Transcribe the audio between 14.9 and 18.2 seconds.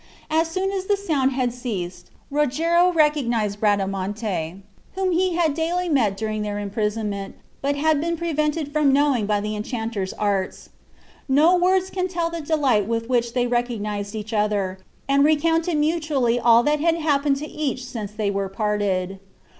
and recounted mutually all that had happened to each since